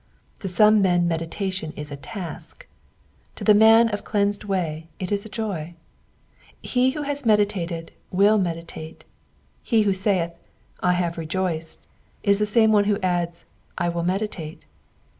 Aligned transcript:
To 0.39 0.47
some 0.47 0.81
men 0.81 1.07
meditation 1.07 1.73
is 1.75 1.91
a 1.91 1.95
task; 1.95 2.65
to 3.35 3.43
the 3.43 3.53
man 3.53 3.87
of 3.89 4.03
cleansed 4.03 4.43
way 4.45 4.87
it 4.97 5.11
is 5.11 5.27
a 5.27 5.29
joy. 5.29 5.75
He 6.59 6.89
who 6.97 7.03
has 7.03 7.23
meditated 7.23 7.91
will 8.09 8.39
meditate; 8.39 9.03
he 9.61 9.83
who 9.83 9.91
salth,'' 9.93 10.33
1 10.79 10.95
have 10.95 11.19
rejoiced," 11.19 11.85
is 12.23 12.39
the 12.39 12.47
same 12.47 12.71
who 12.71 12.97
adds, 13.01 13.45
I 13.77 13.89
will 13.89 14.01
meditate. 14.01 14.65